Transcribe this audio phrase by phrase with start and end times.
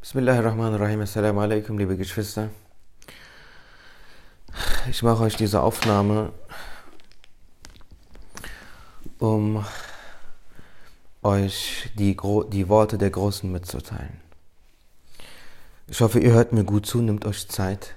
[0.00, 1.02] Bismillahirrahmanirrahim.
[1.02, 2.48] Assalamu alaikum, liebe Geschwister.
[4.88, 6.32] Ich mache euch diese Aufnahme,
[9.18, 9.62] um
[11.22, 12.16] euch die,
[12.50, 14.18] die Worte der Großen mitzuteilen.
[15.86, 17.94] Ich hoffe, ihr hört mir gut zu, nehmt euch Zeit.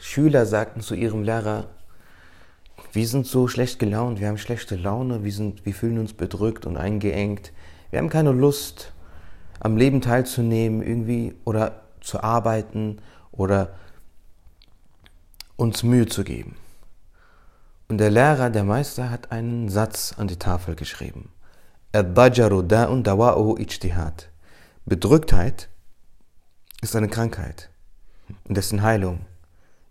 [0.00, 1.68] Schüler sagten zu ihrem Lehrer,
[2.92, 6.64] wir sind so schlecht gelaunt, wir haben schlechte Laune, wir, sind, wir fühlen uns bedrückt
[6.64, 7.52] und eingeengt.
[7.90, 8.94] Wir haben keine Lust,
[9.60, 13.74] am Leben teilzunehmen irgendwie oder zu arbeiten oder
[15.56, 16.56] uns Mühe zu geben.
[17.88, 21.30] Und der Lehrer, der Meister, hat einen Satz an die Tafel geschrieben.
[24.86, 25.68] Bedrücktheit
[26.80, 27.68] ist eine Krankheit
[28.44, 29.26] und dessen Heilung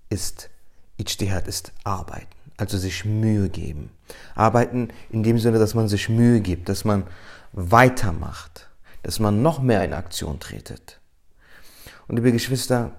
[0.10, 0.50] ist
[0.98, 3.92] Ijtihad, ist Arbeiten, also sich Mühe geben.
[4.34, 7.04] Arbeiten in dem Sinne, dass man sich Mühe gibt, dass man
[7.52, 8.69] weitermacht
[9.04, 11.00] dass man noch mehr in Aktion tretet.
[12.08, 12.92] Und liebe Geschwister,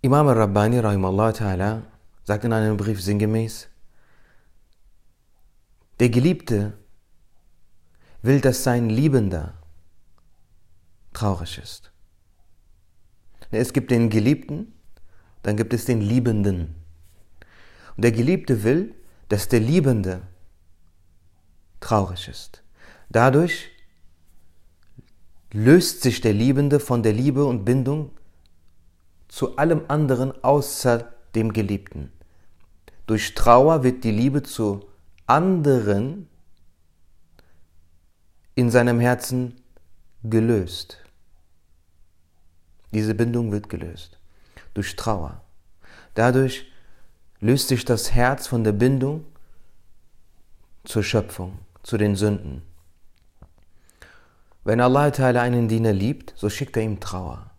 [0.00, 1.82] Imam al-Rabbani ta'ala
[2.24, 3.68] sagt in einem Brief sinngemäß,
[6.00, 6.74] der Geliebte
[8.22, 9.54] will, dass sein Liebender
[11.12, 11.90] traurig ist.
[13.50, 14.72] Es gibt den Geliebten,
[15.42, 16.74] dann gibt es den Liebenden.
[17.96, 18.94] Und der Geliebte will,
[19.28, 20.22] dass der Liebende
[21.80, 22.62] traurig ist.
[23.10, 23.70] Dadurch
[25.54, 28.10] löst sich der Liebende von der Liebe und Bindung
[29.28, 32.12] zu allem anderen außer dem Geliebten.
[33.06, 34.84] Durch Trauer wird die Liebe zu
[35.26, 36.28] anderen
[38.56, 39.54] in seinem Herzen
[40.24, 40.98] gelöst.
[42.92, 44.18] Diese Bindung wird gelöst
[44.74, 45.40] durch Trauer.
[46.14, 46.66] Dadurch
[47.38, 49.24] löst sich das Herz von der Bindung
[50.82, 52.62] zur Schöpfung, zu den Sünden.
[54.64, 57.50] Wenn Allah Ta'ala einen Diener liebt, so schickt er ihm Trauer,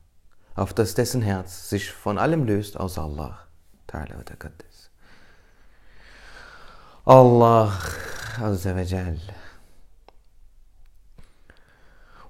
[0.55, 3.39] auf dass dessen Herz sich von allem löst außer Allah.
[7.05, 7.79] Allah
[8.41, 9.19] Azza wa Jal.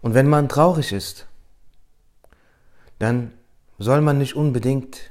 [0.02, 1.25] Und wenn man traurig ist,
[3.00, 3.34] dann
[3.80, 5.09] soll man nicht unbedingt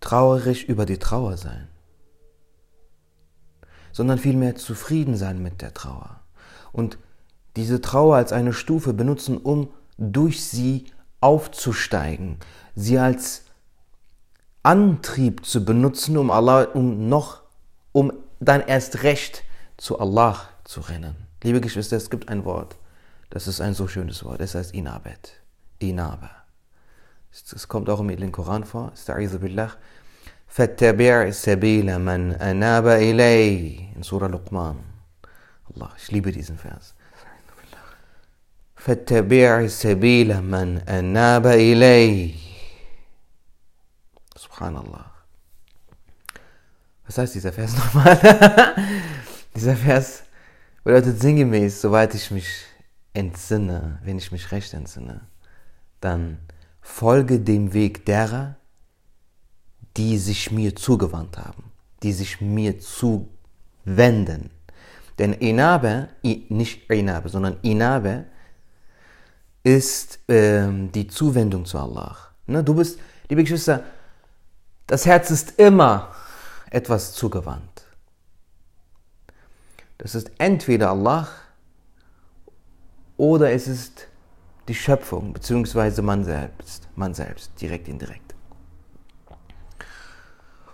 [0.00, 1.68] traurig über die Trauer sein,
[3.92, 6.25] sondern vielmehr zufrieden sein mit der Trauer
[6.75, 6.97] und
[7.55, 10.85] diese Trauer als eine Stufe benutzen, um durch sie
[11.19, 12.37] aufzusteigen,
[12.75, 13.43] sie als
[14.63, 17.41] Antrieb zu benutzen, um Allah, um noch,
[17.91, 19.43] um dann erst recht
[19.77, 21.15] zu Allah zu rennen.
[21.43, 22.77] Liebe Geschwister, es gibt ein Wort,
[23.29, 25.33] das ist ein so schönes Wort, es heißt Inabet,
[25.79, 26.29] Inabe.
[27.31, 29.71] Es kommt auch im Koran vor, Sta'idhu billah.
[30.51, 34.75] فاتبع سبيل من أناب إلي in Surah Luqman.
[35.73, 36.95] Allah, ich liebe diesen Vers.
[38.75, 42.35] فاتبع سبيل من أناب إليه
[44.35, 45.11] Subhanallah.
[47.05, 48.17] Was heißt dieser Vers nochmal?
[49.55, 50.23] dieser Vers
[50.83, 52.47] bedeutet sinngemäß, soweit ich mich
[53.13, 55.21] entsinne, wenn ich mich recht entsinne,
[55.99, 56.39] dann
[56.81, 58.55] folge dem Weg derer,
[59.97, 61.71] die sich mir zugewandt haben,
[62.01, 64.49] die sich mir zuwenden.
[65.18, 68.26] Denn Inabe, nicht Inabe, sondern Inabe
[69.62, 72.16] ist ähm, die Zuwendung zu Allah.
[72.46, 72.62] Ne?
[72.62, 73.82] Du bist, liebe Geschwister,
[74.86, 76.14] das Herz ist immer
[76.70, 77.84] etwas zugewandt.
[79.98, 81.28] Das ist entweder Allah
[83.16, 84.08] oder es ist
[84.68, 88.34] die Schöpfung, beziehungsweise man selbst, man selbst, direkt, indirekt.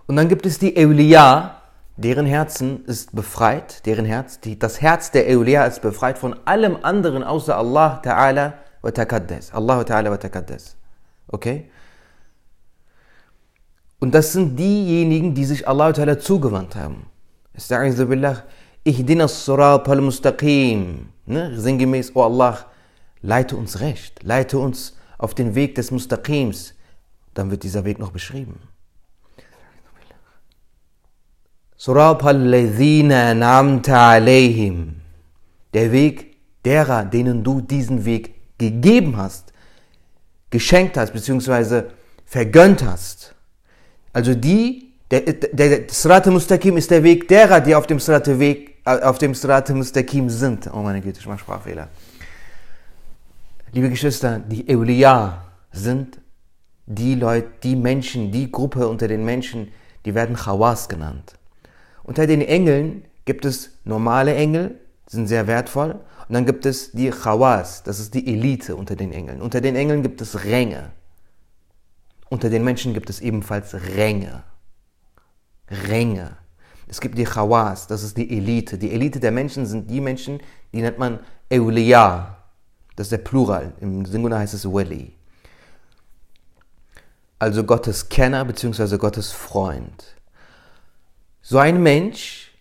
[0.06, 1.61] Und dann gibt es die Euliya,
[1.96, 6.78] deren Herzen ist befreit, deren Herz, die, das Herz der Eulia ist befreit von allem
[6.82, 9.52] anderen außer Allah Ta'ala wa Takaddes.
[9.52, 10.76] Allah Ta'ala wa Takaddes.
[11.28, 11.70] Okay?
[14.00, 17.06] Und das sind diejenigen, die sich Allah Ta'ala zugewandt haben.
[17.54, 18.44] Estaizu billah,
[18.84, 21.08] ihdina surat al-mustaqim.
[21.26, 21.60] Ne?
[21.60, 22.66] Sinngemäß, oh Allah,
[23.20, 26.74] leite uns recht, leite uns auf den Weg des Mustaqims.
[27.34, 28.58] Dann wird dieser Weg noch beschrieben.
[35.74, 39.52] Der Weg derer, denen du diesen Weg gegeben hast,
[40.50, 41.90] geschenkt hast, beziehungsweise
[42.24, 43.34] vergönnt hast.
[44.12, 48.76] Also die, der, der, Srat Mustaqim ist der Weg derer, die auf dem Srat Weg,
[48.84, 50.70] äh, auf dem Srat Mustaqim sind.
[50.72, 51.88] Oh meine Güte, ich mache Sprachfehler.
[53.72, 56.20] Liebe Geschwister, die Euliya sind
[56.86, 59.72] die Leute, die Menschen, die Gruppe unter den Menschen,
[60.04, 61.34] die werden Chawas genannt.
[62.12, 65.92] Unter den Engeln gibt es normale Engel, sind sehr wertvoll.
[66.28, 69.40] Und dann gibt es die Khawas, das ist die Elite unter den Engeln.
[69.40, 70.92] Unter den Engeln gibt es Ränge.
[72.28, 74.42] Unter den Menschen gibt es ebenfalls Ränge.
[75.88, 76.36] Ränge.
[76.86, 78.76] Es gibt die Khawas, das ist die Elite.
[78.76, 80.38] Die Elite der Menschen sind die Menschen,
[80.74, 81.18] die nennt man
[81.50, 82.36] Euliya.
[82.94, 83.72] Das ist der Plural.
[83.80, 85.16] Im Singular heißt es Wali.
[87.38, 88.98] Also Gottes Kenner bzw.
[88.98, 90.14] Gottes Freund.
[91.44, 92.52] So ein Mensch,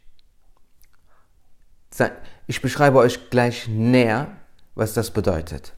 [2.48, 4.28] ich beschreibe euch gleich näher,
[4.74, 5.74] was das bedeutet.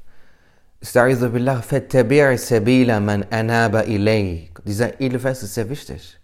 [4.65, 6.17] Dieser Edelfest ist sehr wichtig.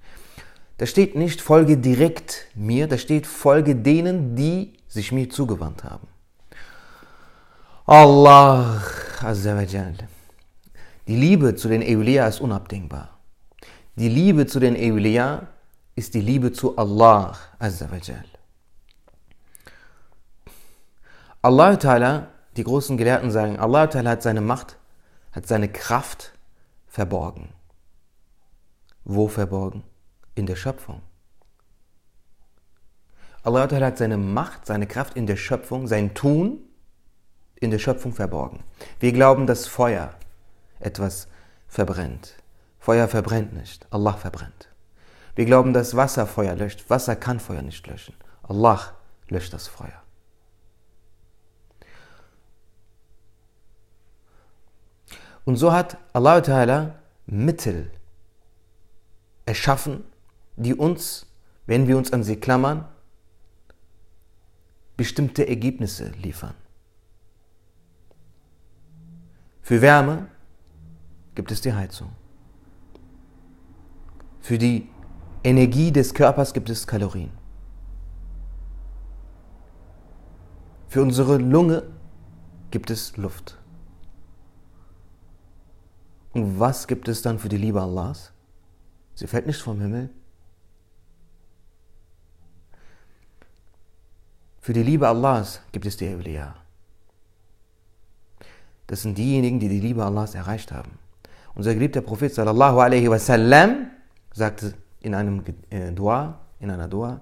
[0.78, 6.08] Da steht nicht, folge direkt mir, da steht, folge denen, die sich mir zugewandt haben.
[7.86, 8.81] Allah
[9.22, 9.96] Azzawajal.
[11.08, 13.20] Die Liebe zu den Eulia ist unabdingbar.
[13.96, 15.48] Die Liebe zu den Eulia
[15.96, 18.26] ist die Liebe zu Allah Azzawajal.
[21.42, 22.28] Allah Ta'ala,
[22.58, 24.78] die großen Gelehrten sagen, Allah Ta'ala hat seine Macht,
[25.32, 26.34] hat seine Kraft
[26.88, 27.50] verborgen.
[29.04, 29.84] Wo verborgen?
[30.40, 31.02] in der Schöpfung.
[33.44, 36.60] Allah hat seine Macht, seine Kraft in der Schöpfung, sein Tun
[37.56, 38.64] in der Schöpfung verborgen.
[39.00, 40.14] Wir glauben, dass Feuer
[40.80, 41.28] etwas
[41.68, 42.36] verbrennt.
[42.80, 44.69] Feuer verbrennt nicht, Allah verbrennt.
[45.40, 46.90] Wir glauben, dass Wasser Feuer löscht.
[46.90, 48.14] Wasser kann Feuer nicht löschen.
[48.44, 48.94] Allah
[49.30, 50.04] löscht das Feuer.
[55.46, 56.94] Und so hat Allah
[57.26, 57.90] Mittel
[59.46, 60.04] erschaffen,
[60.58, 61.26] die uns,
[61.68, 62.84] wenn wir uns an sie klammern,
[64.98, 66.56] bestimmte Ergebnisse liefern.
[69.62, 70.28] Für Wärme
[71.34, 72.12] gibt es die Heizung.
[74.42, 74.90] Für die
[75.44, 77.32] Energie des Körpers gibt es Kalorien.
[80.88, 81.84] Für unsere Lunge
[82.72, 83.58] gibt es Luft.
[86.34, 88.32] Und was gibt es dann für die Liebe Allahs?
[89.16, 90.10] Sie fällt nicht vom Himmel,
[94.70, 96.54] Für die Liebe Allahs gibt es die Awliya.
[98.86, 100.92] Das sind diejenigen, die die Liebe Allahs erreicht haben.
[101.56, 103.90] Unser geliebter Prophet sallallahu alaihi wasallam
[104.32, 107.22] sagte in einem äh, Dua, in einer Dua,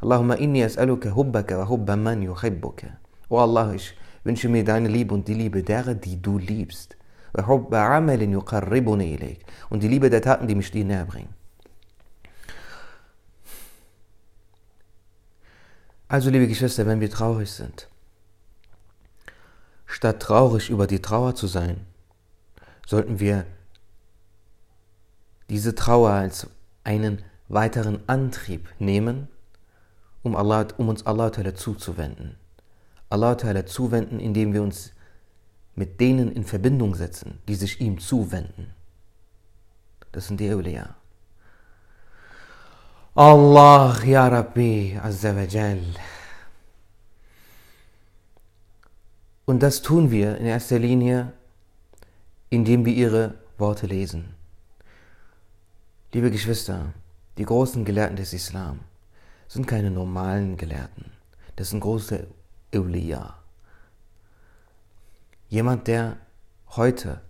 [0.00, 2.86] Allahumma inni as'aluka hubbaka wa hubba man yuhibbuka.
[3.28, 3.94] O Allah, ich
[4.24, 6.96] wünsche mir deine Liebe und die Liebe derer, die du liebst.
[7.32, 9.44] Wa hubba amalin yuqarribuni ilayk.
[9.70, 11.34] Und die Liebe der Taten, die mich dir näher bringen.
[16.10, 17.86] Also, liebe Geschwister, wenn wir traurig sind,
[19.84, 21.84] statt traurig über die Trauer zu sein,
[22.86, 23.44] sollten wir
[25.50, 26.46] diese Trauer als
[26.88, 29.28] einen weiteren Antrieb nehmen,
[30.22, 32.36] um, Allah, um uns Allah zuzuwenden.
[33.10, 33.36] Allah
[33.66, 34.92] zuwenden, indem wir uns
[35.74, 38.74] mit denen in Verbindung setzen, die sich ihm zuwenden.
[40.12, 40.96] Das sind die Eulia.
[43.14, 45.82] Allah, Ya Rabbi, Azza wa Jal.
[49.44, 51.32] Und das tun wir in erster Linie,
[52.48, 54.37] indem wir ihre Worte lesen.
[56.10, 56.94] Liebe Geschwister,
[57.36, 58.80] die großen Gelehrten des Islam
[59.46, 61.12] sind keine normalen Gelehrten.
[61.56, 62.26] Das sind große
[62.74, 63.36] Euliya.
[65.50, 66.16] Jemand, der
[66.70, 67.20] heute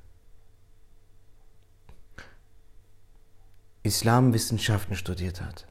[3.82, 5.66] Islamwissenschaften studiert hat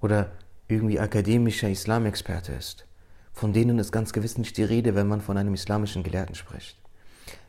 [0.00, 0.30] oder
[0.68, 2.86] irgendwie akademischer Islamexperte ist,
[3.32, 6.78] von denen ist ganz gewiss nicht die Rede, wenn man von einem islamischen Gelehrten spricht.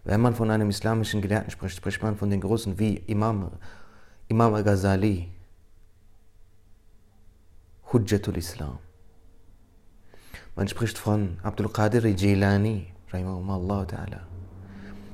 [0.04, 3.52] Wenn man von einem islamischen Gelehrten spricht, spricht man von den Großen wie Imam,
[4.32, 5.28] Imam al-Ghazali,
[7.92, 8.78] Hujjatul Islam.
[10.56, 14.28] Man spricht von Abdul Qadir Jilani, rahimahumullah ta'ala.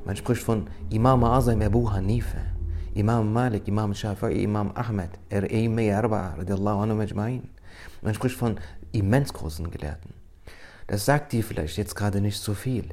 [0.03, 2.41] Man spricht von Imam Azam Abu Hanifa.
[2.93, 5.97] Imam Malik, Imam Shafi'i, Imam Ahmed, R.A.
[5.97, 7.47] Arba, radiallahu anhu majma'in.
[8.01, 8.59] Man spricht von
[8.91, 10.13] immens großen Gelehrten.
[10.87, 12.89] Das sagt dir vielleicht jetzt gerade nicht so viel,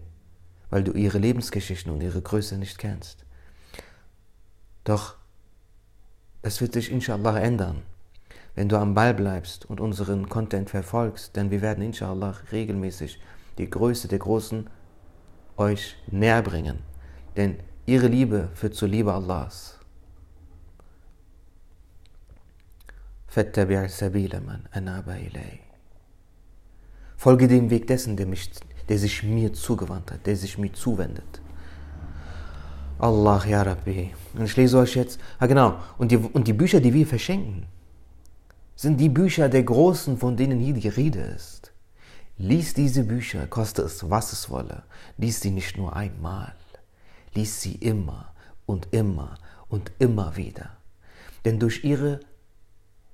[0.70, 3.24] weil du ihre Lebensgeschichten und ihre Größe nicht kennst.
[4.84, 5.16] Doch
[6.42, 7.82] das wird sich inshallah ändern.
[8.54, 13.18] Wenn du am Ball bleibst und unseren Content verfolgst, denn wir werden inshallah regelmäßig
[13.58, 14.68] die Größe der Großen
[15.56, 16.80] euch näher bringen.
[17.36, 17.56] Denn
[17.86, 19.78] ihre Liebe führt zur Liebe Allahs.
[27.16, 28.50] Folge dem Weg dessen, der, mich,
[28.88, 31.40] der sich mir zugewandt hat, der sich mir zuwendet.
[33.02, 34.14] Allah, Ya Rabbi.
[34.34, 37.66] Und ich lese euch jetzt, ah genau, und die, und die Bücher, die wir verschenken,
[38.76, 41.72] sind die Bücher der Großen, von denen hier die Rede ist.
[42.38, 44.84] Lies diese Bücher, koste es, was es wolle.
[45.18, 46.54] Lies sie nicht nur einmal.
[47.34, 48.32] Lies sie immer
[48.66, 49.34] und immer
[49.68, 50.70] und immer wieder.
[51.44, 52.20] Denn durch ihre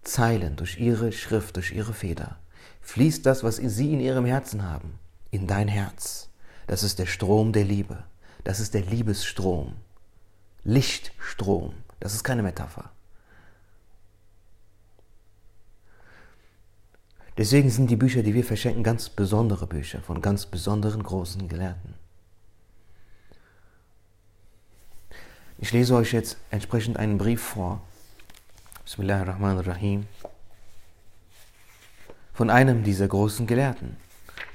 [0.02, 2.36] Zeilen, durch ihre Schrift, durch ihre Feder
[2.82, 4.98] fließt das, was sie in ihrem Herzen haben,
[5.30, 6.28] in dein Herz.
[6.66, 8.04] Das ist der Strom der Liebe.
[8.48, 9.76] Das ist der Liebesstrom.
[10.64, 11.74] Lichtstrom.
[12.00, 12.90] Das ist keine Metapher.
[17.36, 21.92] Deswegen sind die Bücher, die wir verschenken, ganz besondere Bücher von ganz besonderen großen Gelehrten.
[25.58, 27.82] Ich lese euch jetzt entsprechend einen Brief vor.
[28.84, 30.06] Bismillahirrahmanirrahim.
[32.32, 33.98] Von einem dieser großen Gelehrten,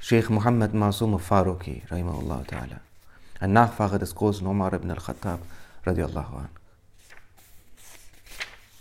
[0.00, 2.83] Sheikh Muhammad Masum Faruqi, rahimahullah ta'ala.
[3.44, 5.38] Ein Nachfahre des großen Umar ibn al-Khattab.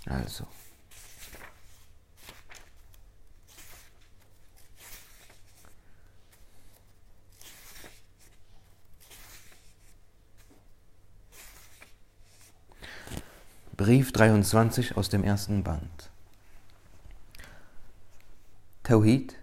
[0.05, 0.47] Also.
[13.75, 16.09] Brief 23 aus dem ersten Band.
[18.83, 19.35] Tawhid,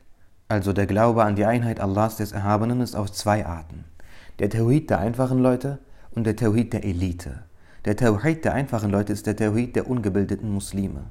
[0.49, 3.85] also der Glaube an die Einheit Allahs des Erhabenen, ist auf zwei Arten.
[4.41, 5.81] Der Tawhid der einfachen Leute
[6.13, 7.43] und der Tawhid der Elite.
[7.85, 11.03] Der Tawhid der einfachen Leute ist der Tawhid der ungebildeten Muslime.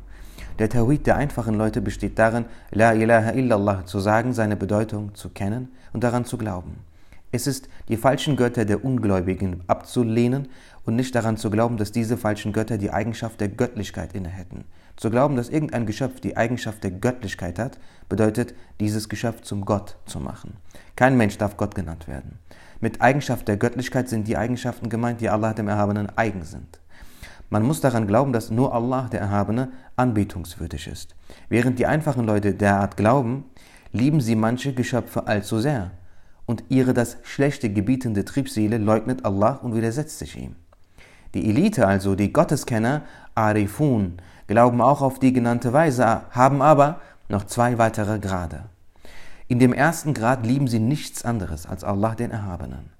[0.58, 5.30] Der Tawhid der einfachen Leute besteht darin, La ilaha illallah zu sagen, seine Bedeutung zu
[5.30, 6.78] kennen und daran zu glauben.
[7.32, 10.48] Es ist, die falschen Götter der Ungläubigen abzulehnen
[10.84, 14.64] und nicht daran zu glauben, dass diese falschen Götter die Eigenschaft der Göttlichkeit inne hätten.
[14.96, 19.98] Zu glauben, dass irgendein Geschöpf die Eigenschaft der Göttlichkeit hat, bedeutet, dieses Geschöpf zum Gott
[20.08, 20.58] zu machen.
[20.96, 22.40] Kein Mensch darf Gott genannt werden.
[22.82, 26.80] Mit Eigenschaft der Göttlichkeit sind die Eigenschaften gemeint, die Allah dem Erhabenen eigen sind.
[27.50, 31.16] Man muss daran glauben, dass nur Allah, der Erhabene, anbetungswürdig ist.
[31.50, 33.46] Während die einfachen Leute derart glauben,
[33.92, 35.92] lieben sie manche Geschöpfe allzu sehr
[36.46, 40.56] und ihre das Schlechte gebietende Triebseele leugnet Allah und widersetzt sich ihm.
[41.36, 43.04] Die Elite, also die Gotteskenner,
[43.36, 44.18] Arifun,
[44.48, 48.64] glauben auch auf die genannte Weise, haben aber noch zwei weitere Grade.
[49.50, 52.92] In dem ersten Grad lieben sie nichts anderes als Allah den Erhabenen.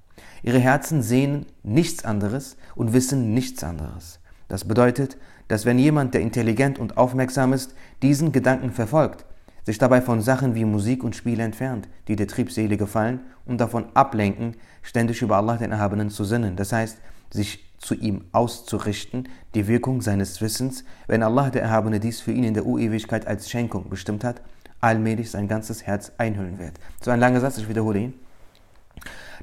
[0.42, 4.20] Ihre Herzen sehen nichts anderes und wissen nichts anderes.
[4.48, 5.16] Das bedeutet,
[5.48, 9.26] dass wenn jemand, der intelligent und aufmerksam ist, diesen Gedanken verfolgt,
[9.64, 13.86] sich dabei von Sachen wie Musik und Spiel entfernt, die der Triebseele gefallen und davon
[13.94, 16.56] ablenken, ständig über Allah den Erhabenen zu sinnen.
[16.56, 16.98] Das heißt,
[17.32, 22.44] sich zu ihm auszurichten, die Wirkung seines Wissens, wenn Allah der Erhabene dies für ihn
[22.44, 24.42] in der Urewigkeit als Schenkung bestimmt hat,
[24.82, 26.80] allmählich sein ganzes Herz einhüllen wird.
[27.02, 28.14] So ein langer Satz, ich wiederhole ihn.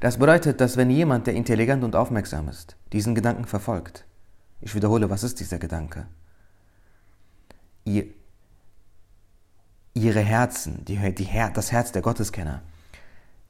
[0.00, 4.04] Das bedeutet, dass wenn jemand, der intelligent und aufmerksam ist, diesen Gedanken verfolgt,
[4.60, 6.06] ich wiederhole, was ist dieser Gedanke?
[7.84, 8.06] Ihr
[9.96, 12.60] ihre Herzen, die, die, das Herz der Gotteskenner,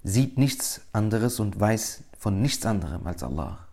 [0.05, 3.67] sieht nichts anderes und weiß von nichts anderem als Allah.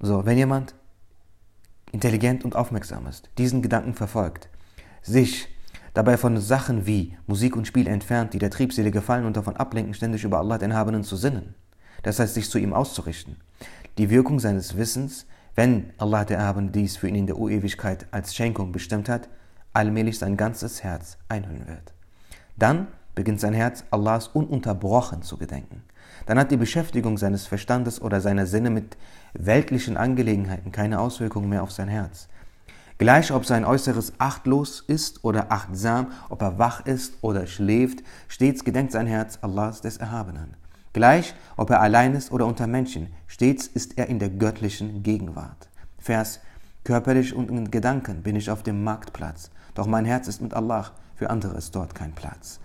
[0.00, 0.74] So, wenn jemand
[1.92, 4.48] intelligent und aufmerksam ist, diesen Gedanken verfolgt,
[5.02, 5.48] sich
[5.96, 9.94] dabei von Sachen wie Musik und Spiel entfernt, die der Triebseele gefallen und davon ablenken,
[9.94, 11.54] ständig über Allah den Habenen zu sinnen,
[12.02, 13.36] das heißt, sich zu ihm auszurichten,
[13.96, 15.24] die Wirkung seines Wissens,
[15.54, 19.30] wenn Allah der Erhabene dies für ihn in der Urewigkeit als Schenkung bestimmt hat,
[19.72, 21.94] allmählich sein ganzes Herz einhüllen wird.
[22.58, 25.82] Dann beginnt sein Herz Allahs ununterbrochen zu gedenken.
[26.26, 28.98] Dann hat die Beschäftigung seines Verstandes oder seiner Sinne mit
[29.32, 32.28] weltlichen Angelegenheiten keine Auswirkungen mehr auf sein Herz.
[32.98, 38.64] Gleich ob sein Äußeres achtlos ist oder achtsam, ob er wach ist oder schläft, stets
[38.64, 40.56] gedenkt sein Herz Allahs des Erhabenen.
[40.94, 45.68] Gleich ob er allein ist oder unter Menschen, stets ist er in der göttlichen Gegenwart.
[45.98, 46.40] Vers
[46.84, 50.92] Körperlich und in Gedanken bin ich auf dem Marktplatz, doch mein Herz ist mit Allah,
[51.16, 52.60] für andere ist dort kein Platz.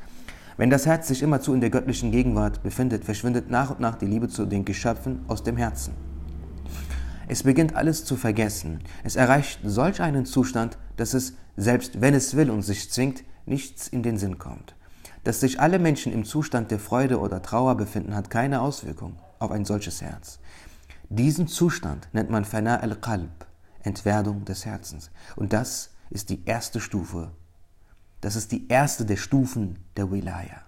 [0.56, 4.06] Wenn das Herz sich immerzu in der göttlichen Gegenwart befindet, verschwindet nach und nach die
[4.06, 6.11] Liebe zu den Geschöpfen aus dem Herzen.
[7.32, 8.82] Es beginnt alles zu vergessen.
[9.06, 13.88] Es erreicht solch einen Zustand, dass es, selbst wenn es will und sich zwingt, nichts
[13.88, 14.76] in den Sinn kommt.
[15.24, 19.50] Dass sich alle Menschen im Zustand der Freude oder Trauer befinden, hat keine Auswirkung auf
[19.52, 20.40] ein solches Herz.
[21.08, 23.46] Diesen Zustand nennt man Fana al-Qalb,
[23.82, 25.10] Entwerdung des Herzens.
[25.38, 27.32] Und das ist die erste Stufe.
[28.20, 30.64] Das ist die erste der Stufen der Wilaya,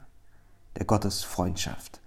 [0.77, 1.99] der Gottesfreundschaft.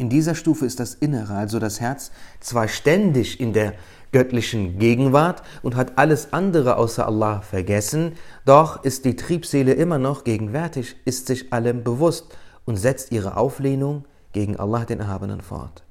[0.00, 3.74] In dieser Stufe ist das Innere, also das Herz, zwar ständig in der
[4.12, 8.12] göttlichen Gegenwart und hat alles andere außer Allah vergessen,
[8.44, 14.04] doch ist die Triebseele immer noch gegenwärtig, ist sich allem bewusst und setzt ihre Auflehnung
[14.32, 15.84] gegen Allah den Erhabenen fort.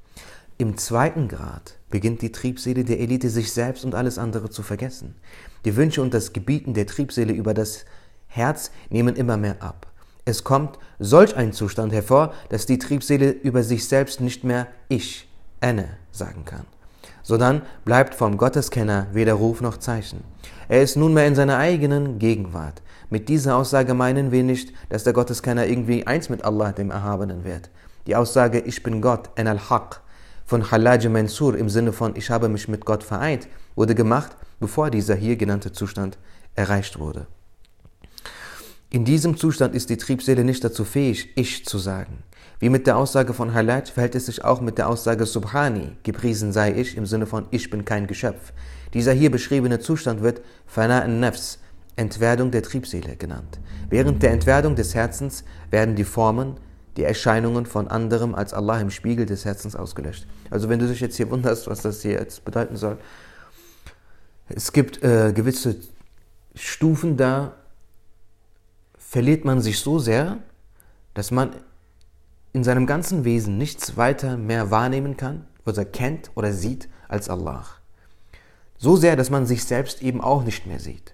[0.58, 5.16] Im zweiten Grad beginnt die Triebseele der Elite sich selbst und alles andere zu vergessen.
[5.66, 7.86] Die Wünsche und das Gebieten der Triebseele über das
[8.28, 9.88] Herz nehmen immer mehr ab.
[10.26, 15.28] Es kommt solch ein Zustand hervor, dass die Triebseele über sich selbst nicht mehr ich,
[15.62, 16.66] Enne, sagen kann.
[17.30, 20.24] Sodann bleibt vom Gotteskenner weder Ruf noch Zeichen.
[20.68, 22.82] Er ist nunmehr in seiner eigenen Gegenwart.
[23.12, 27.44] Mit dieser Aussage meinen wir nicht, dass der Gotteskenner irgendwie eins mit Allah, dem Erhabenen,
[27.44, 27.70] wird.
[28.08, 30.02] Die Aussage Ich bin Gott, en al-Haq,
[30.44, 34.90] von Halaj Mansur im Sinne von Ich habe mich mit Gott vereint, wurde gemacht, bevor
[34.90, 36.18] dieser hier genannte Zustand
[36.56, 37.28] erreicht wurde.
[38.90, 42.24] In diesem Zustand ist die Triebseele nicht dazu fähig, Ich zu sagen.
[42.60, 46.52] Wie mit der Aussage von Halaj verhält es sich auch mit der Aussage Subhani, gepriesen
[46.52, 48.52] sei ich im Sinne von Ich bin kein Geschöpf.
[48.94, 51.60] Dieser hier beschriebene Zustand wird Fana nafs
[51.96, 53.60] Entwerdung der Triebseele genannt.
[53.90, 56.58] Während der Entwerdung des Herzens werden die Formen,
[56.98, 60.28] die Erscheinungen von anderem als Allah im Spiegel des Herzens ausgelöscht.
[60.50, 62.98] Also wenn du dich jetzt hier wunderst, was das hier jetzt bedeuten soll,
[64.50, 65.78] es gibt äh, gewisse
[66.56, 67.54] Stufen da,
[68.98, 70.40] verliert man sich so sehr,
[71.14, 71.52] dass man
[72.54, 77.66] in seinem ganzen Wesen nichts weiter mehr wahrnehmen kann oder kennt oder sieht als Allah.
[78.78, 81.14] So sehr, dass man sich selbst eben auch nicht mehr sieht.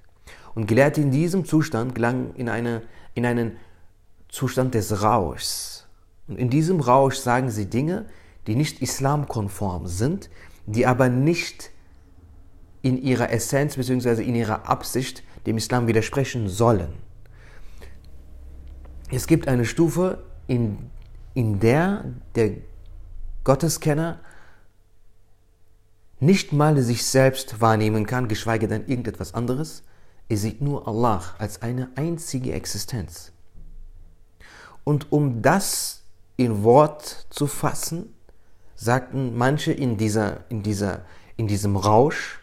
[0.53, 3.57] Und Gelehrte in diesem Zustand gelangen in, eine, in einen
[4.29, 5.87] Zustand des Rauschs.
[6.27, 8.05] Und in diesem Rausch sagen sie Dinge,
[8.47, 10.29] die nicht islamkonform sind,
[10.65, 11.71] die aber nicht
[12.81, 14.23] in ihrer Essenz bzw.
[14.23, 16.93] in ihrer Absicht dem Islam widersprechen sollen.
[19.11, 20.77] Es gibt eine Stufe, in,
[21.35, 22.53] in der der
[23.43, 24.19] Gotteskenner
[26.19, 29.83] nicht mal sich selbst wahrnehmen kann, geschweige denn irgendetwas anderes.
[30.27, 33.31] Er sieht nur Allah als eine einzige Existenz.
[34.83, 36.03] Und um das
[36.37, 38.13] in Wort zu fassen,
[38.75, 41.05] sagten manche in, dieser, in, dieser,
[41.37, 42.39] in diesem Rausch,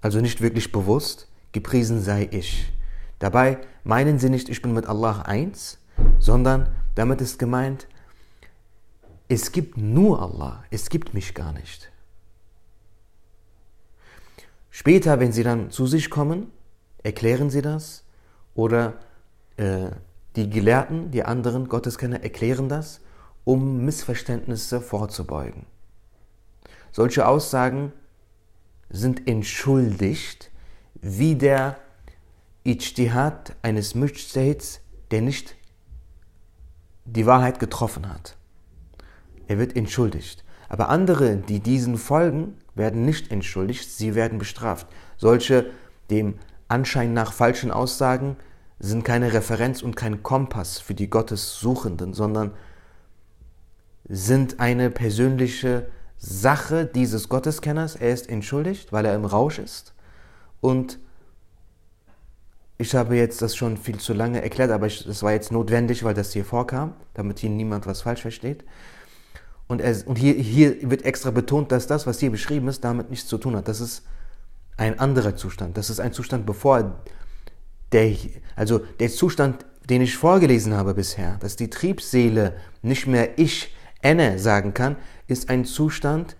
[0.00, 2.72] also nicht wirklich bewusst, gepriesen sei ich.
[3.18, 5.78] Dabei meinen sie nicht, ich bin mit Allah eins,
[6.18, 7.88] sondern damit ist gemeint,
[9.28, 11.90] es gibt nur Allah, es gibt mich gar nicht.
[14.70, 16.50] Später, wenn sie dann zu sich kommen,
[17.02, 18.04] erklären sie das
[18.54, 18.94] oder
[19.56, 19.90] äh,
[20.36, 23.00] die Gelehrten, die anderen Gotteskenner erklären das,
[23.44, 25.66] um Missverständnisse vorzubeugen.
[26.90, 27.92] Solche Aussagen
[28.90, 30.50] sind entschuldigt,
[30.94, 31.78] wie der
[32.64, 34.80] Ijtihad eines Mujtahids,
[35.10, 35.56] der nicht
[37.04, 38.36] die Wahrheit getroffen hat.
[39.46, 40.44] Er wird entschuldigt.
[40.68, 44.86] Aber andere, die diesen folgen, werden nicht entschuldigt, sie werden bestraft.
[45.16, 45.66] Solche
[46.10, 46.38] dem
[46.68, 48.36] Anschein nach falschen Aussagen
[48.78, 52.52] sind keine Referenz und kein Kompass für die Gottessuchenden, sondern
[54.08, 55.86] sind eine persönliche
[56.18, 57.96] Sache dieses Gotteskenners.
[57.96, 59.94] Er ist entschuldigt, weil er im Rausch ist.
[60.60, 60.98] Und
[62.76, 66.14] ich habe jetzt das schon viel zu lange erklärt, aber es war jetzt notwendig, weil
[66.14, 68.64] das hier vorkam, damit hier niemand was falsch versteht.
[69.66, 73.10] Und, er, und hier, hier wird extra betont, dass das, was hier beschrieben ist, damit
[73.10, 73.68] nichts zu tun hat.
[73.68, 74.02] Das ist
[74.76, 75.76] ein anderer Zustand.
[75.76, 77.00] Das ist ein Zustand, bevor
[77.92, 78.14] der,
[78.56, 84.38] also der Zustand, den ich vorgelesen habe bisher, dass die Triebseele nicht mehr ich, Enne
[84.38, 84.96] sagen kann,
[85.28, 86.36] ist ein Zustand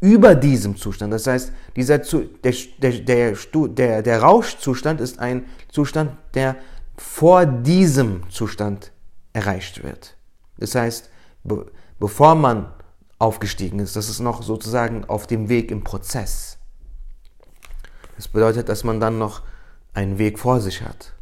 [0.00, 1.12] über diesem Zustand.
[1.12, 6.56] Das heißt, dieser der, der, der, der Rauschzustand ist ein Zustand, der
[6.96, 8.92] vor diesem Zustand
[9.32, 10.16] erreicht wird.
[10.58, 11.10] Das heißt,
[11.98, 12.72] bevor man
[13.18, 13.96] aufgestiegen ist.
[13.96, 16.58] Das ist noch sozusagen auf dem Weg im Prozess.
[18.16, 19.42] Das bedeutet, dass man dann noch
[19.94, 21.14] einen Weg vor sich hat.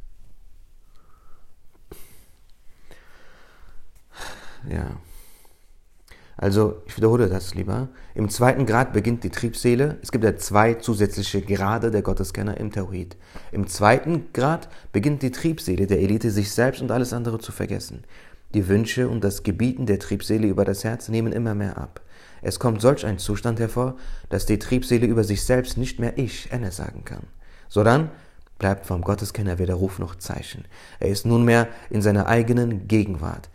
[4.69, 4.97] Ja.
[6.39, 7.89] Also, ich wiederhole das lieber.
[8.15, 9.97] Im zweiten Grad beginnt die Triebseele.
[10.03, 13.17] Es gibt ja zwei zusätzliche Grade der Gotteskenner im Tawhid.
[13.53, 18.05] Im zweiten Grad beginnt die Triebseele der Elite, sich selbst und alles andere zu vergessen.
[18.53, 22.03] Die Wünsche und das Gebieten der Triebseele über das Herz nehmen immer mehr ab.
[22.43, 23.97] Es kommt solch ein Zustand hervor,
[24.29, 27.23] dass die Triebseele über sich selbst nicht mehr ich, Enne sagen kann.
[27.69, 28.11] Sodann
[28.59, 30.65] bleibt vom Gotteskenner weder Ruf noch Zeichen.
[31.01, 33.49] Er ist nunmehr in seiner eigenen Gegenwart.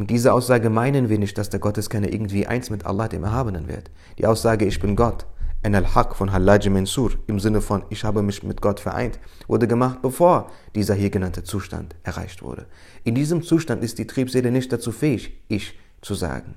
[0.00, 3.68] Mit dieser Aussage meinen wir nicht, dass der Gotteskenner irgendwie eins mit Allah, dem Erhabenen
[3.68, 3.90] wird.
[4.16, 5.26] Die Aussage, ich bin Gott,
[5.62, 9.68] en al-Haq von Hallaj Mansur im Sinne von ich habe mich mit Gott vereint, wurde
[9.68, 12.64] gemacht, bevor dieser hier genannte Zustand erreicht wurde.
[13.04, 16.54] In diesem Zustand ist die Triebseele nicht dazu fähig, ich zu sagen.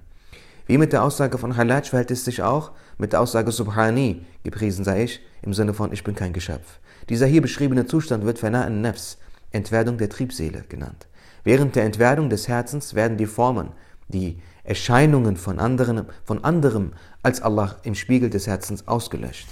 [0.66, 4.86] Wie mit der Aussage von Hallaj verhält es sich auch mit der Aussage Subhani, gepriesen
[4.86, 6.80] sei ich, im Sinne von ich bin kein Geschöpf.
[7.10, 9.18] Dieser hier beschriebene Zustand wird Fana'an Nefs,
[9.52, 11.08] Entwerdung der Triebseele genannt.
[11.44, 13.70] Während der Entwerdung des Herzens werden die Formen,
[14.08, 19.48] die Erscheinungen von, anderen, von anderem als Allah im Spiegel des Herzens ausgelöscht.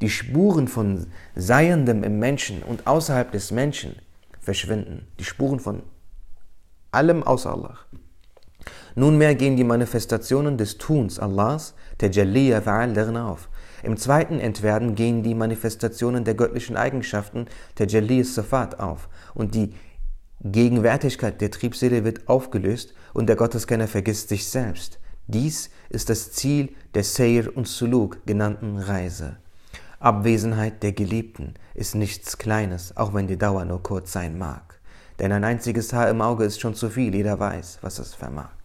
[0.00, 3.96] Die Spuren von Seiendem im Menschen und außerhalb des Menschen
[4.40, 5.06] verschwinden.
[5.18, 5.82] Die Spuren von
[6.92, 7.78] allem außer Allah.
[8.94, 13.48] Nunmehr gehen die Manifestationen des Tuns Allahs, der Jalliya Fa'al, auf.
[13.82, 17.46] Im zweiten Entwerden gehen die Manifestationen der göttlichen Eigenschaften,
[17.78, 19.74] der Jalliya Safat, auf und die
[20.44, 24.98] Gegenwärtigkeit der Triebseele wird aufgelöst und der Gotteskenner vergisst sich selbst.
[25.26, 29.38] Dies ist das Ziel der Seir und Suluk genannten Reise.
[30.00, 34.78] Abwesenheit der Geliebten ist nichts Kleines, auch wenn die Dauer nur kurz sein mag.
[35.18, 38.63] Denn ein einziges Haar im Auge ist schon zu viel, jeder weiß, was es vermag.